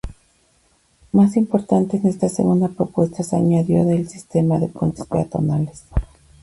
Más 1.11 1.37
importante, 1.37 1.97
en 1.97 2.07
esta 2.07 2.27
segunda 2.27 2.69
propuesta 2.69 3.21
se 3.21 3.35
añadió 3.35 3.87
el 3.87 4.09
sistema 4.09 4.57
de 4.57 4.67
puentes 4.67 5.05
peatonales. 5.05 5.83